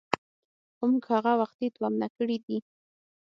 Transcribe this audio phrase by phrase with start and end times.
[0.75, 2.57] خو موږ هغه وختي تومنه کړي دي.